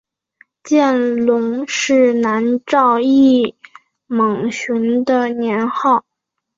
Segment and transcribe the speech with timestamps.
[0.63, 3.53] 见龙是南诏异
[4.07, 6.03] 牟寻的年号。